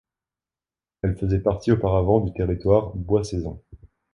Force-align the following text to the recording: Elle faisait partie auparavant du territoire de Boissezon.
Elle 1.03 1.15
faisait 1.15 1.41
partie 1.41 1.71
auparavant 1.71 2.21
du 2.21 2.33
territoire 2.33 2.95
de 2.95 3.03
Boissezon. 3.03 3.61